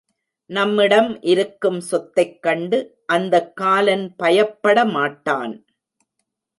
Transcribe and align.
நம்மிடம் 0.45 1.21
இருக்கும் 1.21 1.79
சொத்தைக் 1.81 2.41
கண்டு 2.41 2.99
அந்தக் 3.05 3.55
காலன் 3.55 4.15
பயப்படமாட்டான். 4.23 5.63